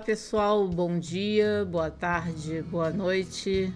[0.00, 3.72] pessoal, bom dia, boa tarde, boa noite.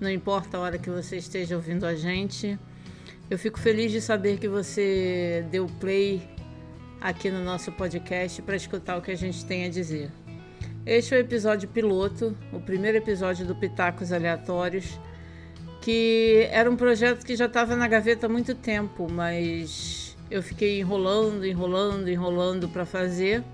[0.00, 2.58] Não importa a hora que você esteja ouvindo a gente.
[3.30, 6.20] Eu fico feliz de saber que você deu play
[7.00, 10.10] aqui no nosso podcast para escutar o que a gente tem a dizer.
[10.84, 14.98] Este é o episódio piloto, o primeiro episódio do Pitacos Aleatórios,
[15.80, 20.80] que era um projeto que já estava na gaveta há muito tempo, mas eu fiquei
[20.80, 23.44] enrolando, enrolando, enrolando para fazer.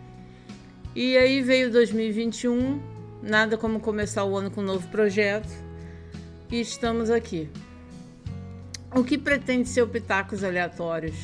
[0.96, 2.80] E aí veio 2021,
[3.20, 5.50] nada como começar o ano com um novo projeto,
[6.48, 7.50] e estamos aqui.
[8.94, 11.16] O que pretende ser o Pitacos Aleatórios?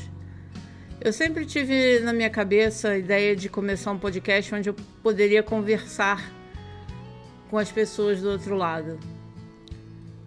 [1.01, 4.74] Eu sempre tive na minha cabeça a ideia de começar um podcast onde eu
[5.05, 6.32] poderia conversar
[7.48, 8.98] com as pessoas do outro lado.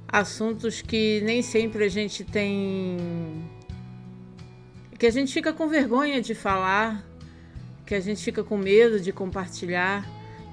[0.07, 2.95] Assuntos que nem sempre a gente tem.
[4.97, 7.05] que a gente fica com vergonha de falar
[7.93, 10.03] que a gente fica com medo de compartilhar,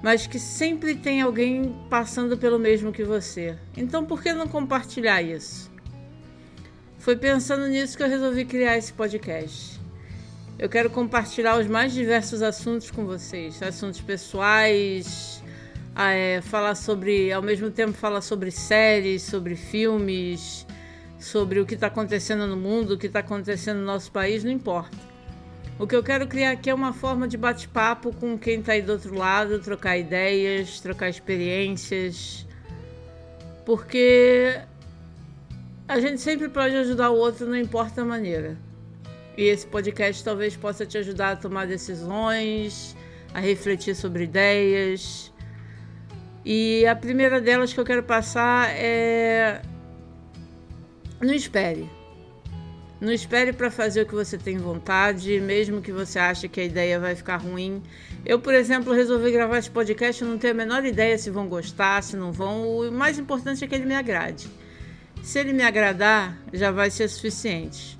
[0.03, 3.57] mas que sempre tem alguém passando pelo mesmo que você.
[3.75, 5.71] Então por que não compartilhar isso?
[6.99, 9.81] Foi pensando nisso que eu resolvi criar esse podcast.
[10.59, 15.43] Eu quero compartilhar os mais diversos assuntos com vocês, assuntos pessoais,
[15.95, 20.67] ah, é, falar sobre, ao mesmo tempo falar sobre séries, sobre filmes,
[21.17, 24.51] sobre o que está acontecendo no mundo, o que está acontecendo no nosso país, não
[24.51, 25.10] importa.
[25.81, 28.83] O que eu quero criar aqui é uma forma de bate-papo com quem está aí
[28.83, 32.45] do outro lado, trocar ideias, trocar experiências,
[33.65, 34.61] porque
[35.87, 38.55] a gente sempre pode ajudar o outro, não importa a maneira.
[39.35, 42.95] E esse podcast talvez possa te ajudar a tomar decisões,
[43.33, 45.33] a refletir sobre ideias.
[46.45, 49.63] E a primeira delas que eu quero passar é.
[51.19, 51.89] Não espere.
[53.01, 56.63] Não espere para fazer o que você tem vontade, mesmo que você ache que a
[56.63, 57.81] ideia vai ficar ruim.
[58.23, 62.03] Eu, por exemplo, resolvi gravar esse podcast, não tenho a menor ideia se vão gostar,
[62.03, 62.63] se não vão.
[62.63, 64.47] O mais importante é que ele me agrade.
[65.23, 67.97] Se ele me agradar, já vai ser suficiente.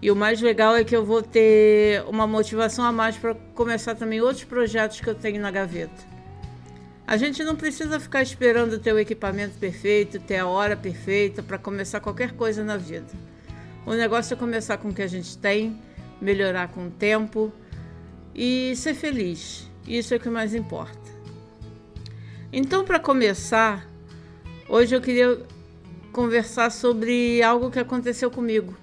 [0.00, 3.94] E o mais legal é que eu vou ter uma motivação a mais para começar
[3.94, 6.02] também outros projetos que eu tenho na gaveta.
[7.06, 11.58] A gente não precisa ficar esperando ter o equipamento perfeito, ter a hora perfeita para
[11.58, 13.08] começar qualquer coisa na vida.
[13.86, 15.80] O negócio é começar com o que a gente tem,
[16.20, 17.52] melhorar com o tempo
[18.34, 19.70] e ser feliz.
[19.86, 21.10] Isso é o que mais importa.
[22.52, 23.86] Então, para começar,
[24.68, 25.40] hoje eu queria
[26.12, 28.76] conversar sobre algo que aconteceu comigo,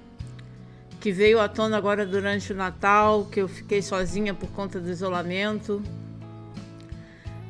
[1.00, 4.90] que veio à tona agora durante o Natal, que eu fiquei sozinha por conta do
[4.90, 5.82] isolamento.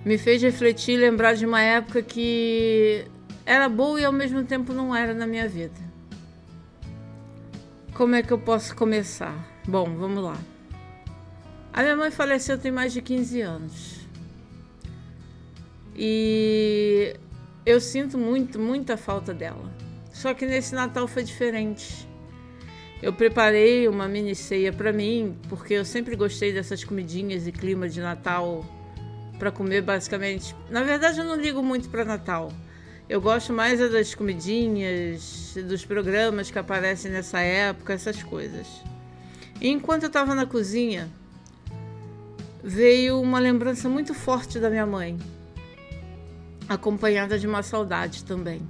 [0.03, 3.05] Me fez refletir e lembrar de uma época que
[3.45, 5.86] era boa e ao mesmo tempo não era na minha vida.
[7.97, 9.33] Como é que eu posso começar?
[9.67, 10.37] Bom, vamos lá.
[11.73, 14.07] A minha mãe faleceu tem mais de 15 anos.
[15.95, 17.15] E
[17.65, 19.73] eu sinto muito, muita falta dela.
[20.13, 22.07] Só que nesse Natal foi diferente.
[23.01, 27.89] Eu preparei uma mini ceia para mim, porque eu sempre gostei dessas comidinhas e clima
[27.89, 28.63] de Natal
[29.39, 30.55] para comer basicamente.
[30.69, 32.51] Na verdade, eu não ligo muito para Natal.
[33.09, 38.67] Eu gosto mais é das comidinhas, dos programas que aparecem nessa época, essas coisas.
[39.61, 41.09] E enquanto eu estava na cozinha,
[42.61, 45.17] veio uma lembrança muito forte da minha mãe,
[46.67, 48.61] acompanhada de uma saudade também.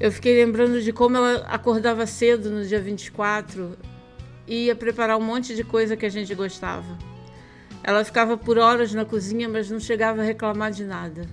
[0.00, 3.76] Eu fiquei lembrando de como ela acordava cedo no dia 24
[4.46, 6.96] e ia preparar um monte de coisa que a gente gostava.
[7.84, 11.28] Ela ficava por horas na cozinha, mas não chegava a reclamar de nada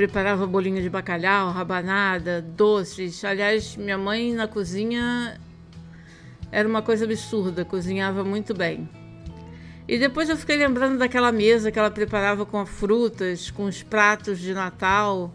[0.00, 3.22] preparava bolinho de bacalhau, rabanada, doces.
[3.22, 5.38] Aliás, minha mãe na cozinha
[6.50, 8.88] era uma coisa absurda, cozinhava muito bem.
[9.86, 14.38] E depois eu fiquei lembrando daquela mesa que ela preparava com frutas, com os pratos
[14.38, 15.34] de Natal.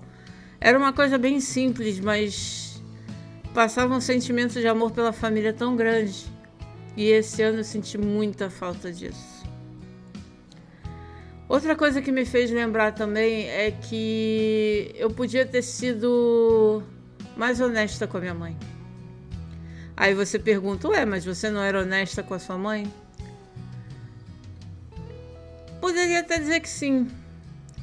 [0.59, 2.81] Era uma coisa bem simples, mas
[3.53, 6.25] passava um sentimento de amor pela família tão grande.
[6.97, 9.34] E esse ano eu senti muita falta disso.
[11.47, 16.81] Outra coisa que me fez lembrar também é que eu podia ter sido
[17.38, 18.57] mais honesta com a minha mãe.
[19.95, 22.92] Aí você pergunta, ué, mas você não era honesta com a sua mãe?
[25.80, 27.07] Poderia até dizer que sim,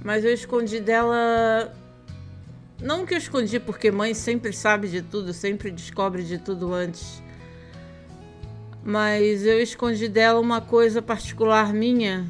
[0.05, 1.73] mas eu escondi dela.
[2.81, 7.23] Não que eu escondi, porque mãe sempre sabe de tudo, sempre descobre de tudo antes.
[8.83, 12.29] Mas eu escondi dela uma coisa particular minha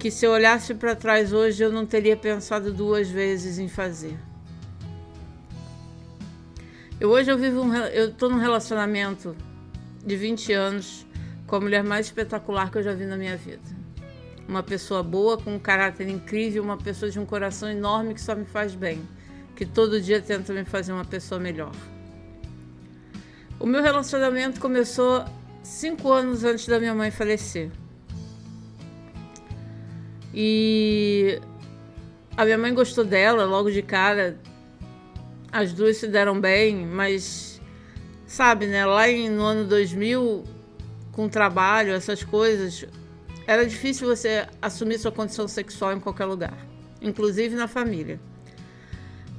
[0.00, 4.18] que se eu olhasse para trás hoje eu não teria pensado duas vezes em fazer.
[6.98, 9.36] Eu hoje eu vivo um, eu tô num relacionamento
[10.02, 11.06] de 20 anos
[11.46, 13.60] com a mulher mais espetacular que eu já vi na minha vida.
[14.48, 18.34] uma pessoa boa, com um caráter incrível, uma pessoa de um coração enorme que só
[18.34, 19.06] me faz bem,
[19.54, 21.72] que todo dia tenta me fazer uma pessoa melhor.
[23.58, 25.26] O meu relacionamento começou
[25.62, 27.70] cinco anos antes da minha mãe falecer.
[30.32, 31.40] E
[32.36, 34.38] a minha mãe gostou dela logo de cara.
[35.52, 37.60] As duas se deram bem, mas
[38.26, 38.86] sabe, né?
[38.86, 40.44] Lá no ano 2000,
[41.12, 42.86] com trabalho, essas coisas,
[43.46, 46.56] era difícil você assumir sua condição sexual em qualquer lugar,
[47.02, 48.20] inclusive na família.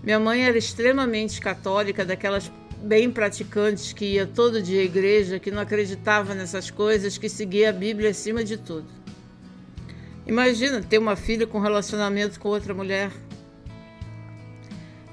[0.04, 2.52] Minha mãe era extremamente católica, daquelas
[2.82, 7.70] bem praticantes que ia todo dia à igreja, que não acreditava nessas coisas, que seguia
[7.70, 9.01] a Bíblia acima de tudo.
[10.32, 13.12] Imagina ter uma filha com relacionamento com outra mulher.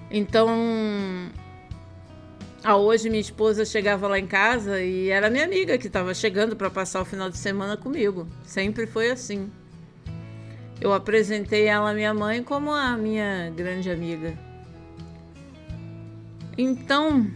[0.08, 0.48] Então,
[2.62, 6.54] a hoje minha esposa chegava lá em casa e era minha amiga que estava chegando
[6.54, 8.28] para passar o final de semana comigo.
[8.44, 9.50] Sempre foi assim.
[10.80, 14.38] Eu apresentei ela à minha mãe como a minha grande amiga.
[16.56, 17.28] Então,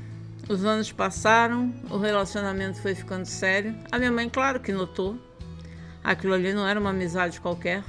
[0.48, 3.74] os anos passaram, o relacionamento foi ficando sério.
[3.90, 5.18] A minha mãe, claro que notou
[6.02, 7.84] Aquilo ali não era uma amizade qualquer.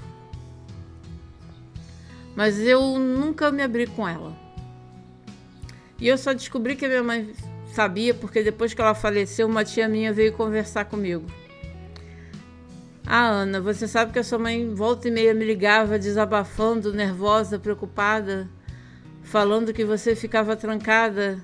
[2.35, 4.35] Mas eu nunca me abri com ela.
[5.99, 7.33] E eu só descobri que a minha mãe
[7.73, 11.25] sabia porque depois que ela faleceu, uma tia minha veio conversar comigo.
[13.05, 17.59] Ah, Ana, você sabe que a sua mãe volta e meia me ligava desabafando, nervosa,
[17.59, 18.49] preocupada,
[19.21, 21.39] falando que você ficava trancada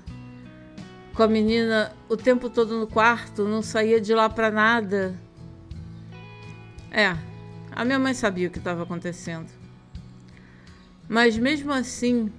[1.14, 5.14] com a menina o tempo todo no quarto, não saía de lá para nada.
[6.90, 7.16] É,
[7.70, 9.48] a minha mãe sabia o que estava acontecendo.
[11.08, 12.32] Mas mesmo assim,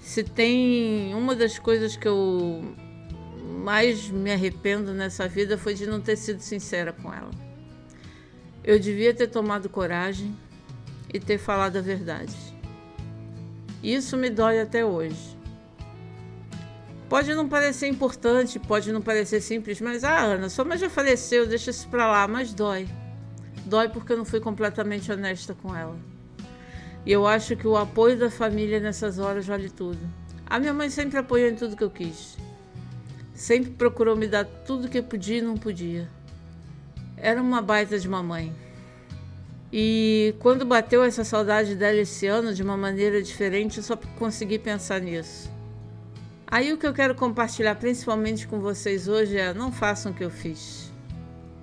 [0.00, 2.74] se tem uma das coisas que eu
[3.62, 7.30] mais me arrependo nessa vida foi de não ter sido sincera com ela.
[8.64, 10.36] Eu devia ter tomado coragem
[11.12, 12.34] e ter falado a verdade.
[13.82, 15.37] Isso me dói até hoje.
[17.08, 21.46] Pode não parecer importante, pode não parecer simples, mas ah, Ana, sua mãe já faleceu,
[21.46, 22.86] deixa isso pra lá, mas dói.
[23.64, 25.96] Dói porque eu não fui completamente honesta com ela.
[27.06, 29.98] E eu acho que o apoio da família nessas horas vale tudo.
[30.46, 32.36] A minha mãe sempre apoiou em tudo que eu quis.
[33.32, 36.08] Sempre procurou me dar tudo que podia e não podia.
[37.16, 38.54] Era uma baita de mamãe.
[39.72, 44.58] E quando bateu essa saudade dela esse ano de uma maneira diferente, eu só consegui
[44.58, 45.57] pensar nisso.
[46.50, 50.24] Aí o que eu quero compartilhar principalmente com vocês hoje é: não façam o que
[50.24, 50.90] eu fiz.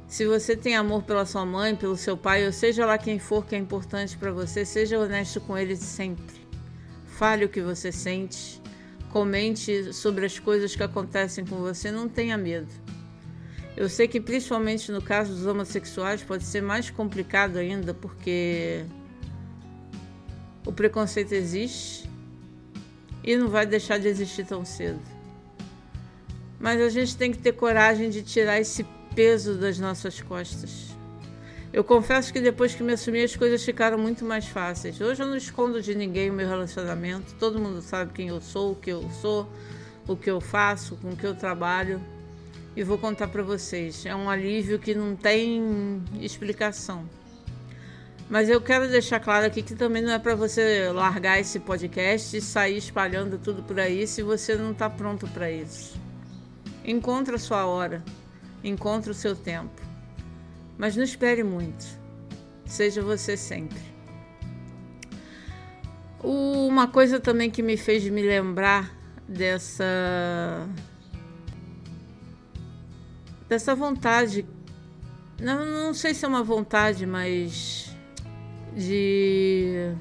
[0.07, 3.43] Se você tem amor pela sua mãe, pelo seu pai, ou seja lá quem for
[3.43, 6.35] que é importante para você, seja honesto com eles sempre.
[7.07, 8.61] Fale o que você sente,
[9.09, 12.71] comente sobre as coisas que acontecem com você, não tenha medo.
[13.75, 18.85] Eu sei que principalmente no caso dos homossexuais pode ser mais complicado ainda porque
[20.63, 22.04] o preconceito existe
[23.25, 24.99] e não vai deixar de existir tão cedo.
[26.59, 28.85] Mas a gente tem que ter coragem de tirar esse
[29.15, 30.95] peso das nossas costas.
[31.73, 35.01] Eu confesso que depois que me assumi as coisas ficaram muito mais fáceis.
[35.01, 37.33] Hoje eu não escondo de ninguém o meu relacionamento.
[37.39, 39.49] Todo mundo sabe quem eu sou, o que eu sou,
[40.07, 41.99] o que eu faço, com o que eu trabalho.
[42.75, 44.05] E vou contar para vocês.
[44.05, 47.09] É um alívio que não tem explicação.
[48.29, 52.35] Mas eu quero deixar claro aqui que também não é para você largar esse podcast
[52.35, 55.99] e sair espalhando tudo por aí se você não está pronto para isso.
[56.83, 58.03] Encontre a sua hora,
[58.63, 59.81] encontre o seu tempo.
[60.77, 61.85] Mas não espere muito.
[62.65, 63.79] Seja você sempre.
[66.21, 68.91] Uma coisa também que me fez me lembrar
[69.27, 70.67] dessa
[73.47, 74.45] dessa vontade,
[75.39, 77.94] não, não sei se é uma vontade, mas
[78.75, 79.93] de,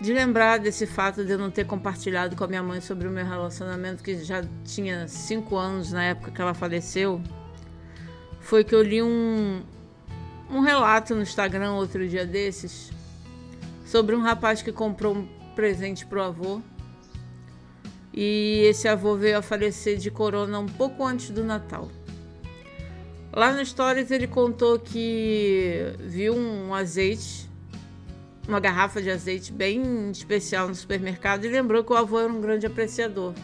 [0.00, 3.10] de lembrar desse fato de eu não ter compartilhado com a minha mãe sobre o
[3.10, 7.20] meu relacionamento, que já tinha cinco anos na época que ela faleceu,
[8.40, 9.62] foi que eu li um,
[10.50, 12.90] um relato no Instagram outro dia desses
[13.84, 16.62] sobre um rapaz que comprou um presente pro avô.
[18.14, 21.88] E esse avô veio a falecer de corona um pouco antes do Natal.
[23.32, 27.51] Lá no Stories ele contou que viu um azeite
[28.46, 32.40] uma garrafa de azeite bem especial no supermercado e lembrou que o avô era um
[32.40, 33.34] grande apreciador.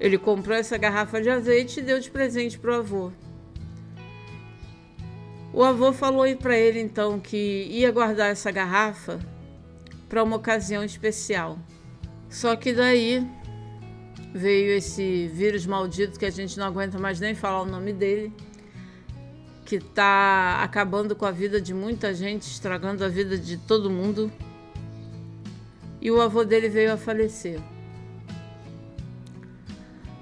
[0.00, 3.12] Ele comprou essa garrafa de azeite e deu de presente para o avô.
[5.52, 9.18] O avô falou para ele então que ia guardar essa garrafa
[10.08, 11.58] para uma ocasião especial.
[12.30, 13.26] Só que daí
[14.32, 18.32] veio esse vírus maldito que a gente não aguenta mais nem falar o nome dele
[19.68, 24.32] que está acabando com a vida de muita gente, estragando a vida de todo mundo.
[26.00, 27.60] E o avô dele veio a falecer.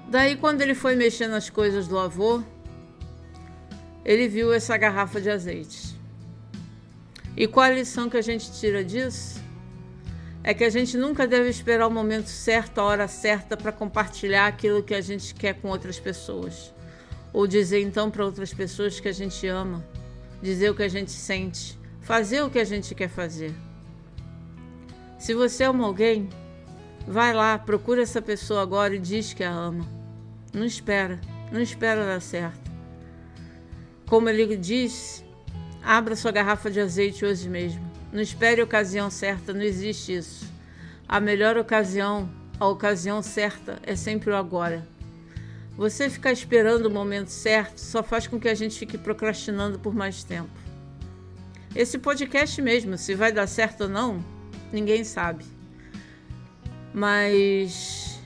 [0.09, 2.43] Daí, quando ele foi mexer nas coisas do avô,
[4.03, 5.97] ele viu essa garrafa de azeite.
[7.37, 9.41] E qual a lição que a gente tira disso?
[10.43, 14.45] É que a gente nunca deve esperar o momento certo, a hora certa para compartilhar
[14.45, 16.73] aquilo que a gente quer com outras pessoas.
[17.33, 19.85] Ou dizer então para outras pessoas que a gente ama,
[20.41, 23.53] dizer o que a gente sente, fazer o que a gente quer fazer.
[25.17, 26.29] Se você ama alguém,
[27.07, 29.85] vai lá, procura essa pessoa agora e diz que a ama.
[30.53, 31.19] Não espera,
[31.51, 32.71] não espera dar certo.
[34.07, 35.23] Como ele diz,
[35.83, 37.85] abra sua garrafa de azeite hoje mesmo.
[38.11, 40.51] Não espere a ocasião certa, não existe isso.
[41.07, 42.29] A melhor ocasião,
[42.59, 44.87] a ocasião certa é sempre o agora.
[45.77, 49.93] Você ficar esperando o momento certo só faz com que a gente fique procrastinando por
[49.93, 50.49] mais tempo.
[51.75, 54.25] Esse podcast mesmo, se vai dar certo ou não,
[54.73, 55.45] ninguém sabe.
[56.91, 58.19] Mas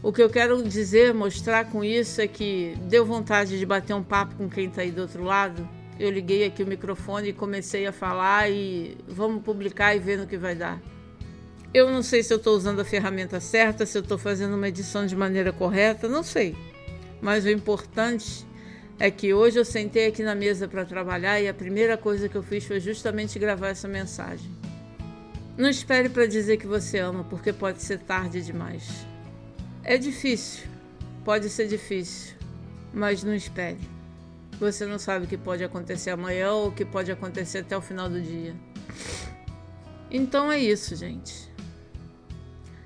[0.00, 4.02] o que eu quero dizer, mostrar com isso é que deu vontade de bater um
[4.02, 5.68] papo com quem está aí do outro lado.
[5.98, 10.26] Eu liguei aqui o microfone e comecei a falar e vamos publicar e ver no
[10.28, 10.80] que vai dar.
[11.74, 14.68] Eu não sei se eu estou usando a ferramenta certa, se eu estou fazendo uma
[14.68, 16.54] edição de maneira correta, não sei.
[17.20, 18.46] Mas o importante
[18.98, 22.36] é que hoje eu sentei aqui na mesa para trabalhar e a primeira coisa que
[22.36, 24.50] eu fiz foi justamente gravar essa mensagem.
[25.56, 29.06] Não espere para dizer que você ama, porque pode ser tarde demais.
[29.82, 30.64] É difícil,
[31.24, 32.34] pode ser difícil,
[32.92, 33.80] mas não espere.
[34.60, 37.80] Você não sabe o que pode acontecer amanhã ou o que pode acontecer até o
[37.80, 38.54] final do dia.
[40.10, 41.51] Então é isso, gente.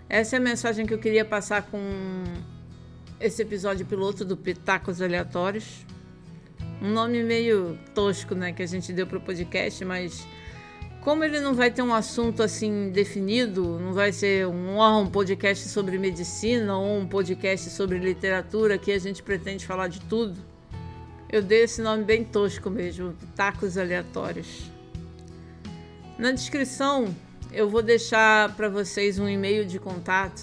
[0.08, 1.80] Essa é a mensagem que eu queria passar com
[3.18, 5.84] esse episódio piloto do Pitacos Aleatórios.
[6.80, 10.24] Um nome meio tosco, né, que a gente deu para o podcast, mas
[11.00, 15.68] como ele não vai ter um assunto assim definido, não vai ser um, um podcast
[15.68, 20.38] sobre medicina ou um podcast sobre literatura que a gente pretende falar de tudo,
[21.28, 24.70] eu dei esse nome bem tosco mesmo, Pitacos Aleatórios.
[26.16, 27.12] Na descrição
[27.56, 30.42] eu vou deixar para vocês um e-mail de contato,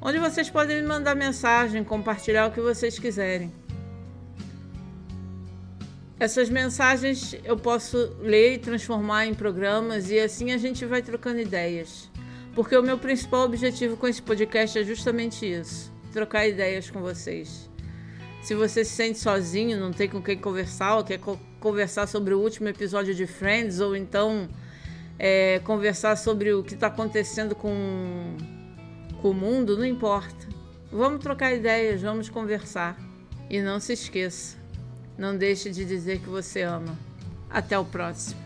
[0.00, 3.52] onde vocês podem me mandar mensagem, compartilhar o que vocês quiserem.
[6.18, 11.40] Essas mensagens eu posso ler e transformar em programas e assim a gente vai trocando
[11.40, 12.10] ideias.
[12.56, 17.70] Porque o meu principal objetivo com esse podcast é justamente isso: trocar ideias com vocês.
[18.42, 21.20] Se você se sente sozinho, não tem com quem conversar, ou quer
[21.60, 24.48] conversar sobre o último episódio de Friends, ou então
[25.24, 28.36] é, conversar sobre o que está acontecendo com,
[29.20, 30.48] com o mundo, não importa.
[30.90, 32.98] Vamos trocar ideias, vamos conversar.
[33.48, 34.58] E não se esqueça,
[35.16, 36.98] não deixe de dizer que você ama.
[37.48, 38.41] Até o próximo.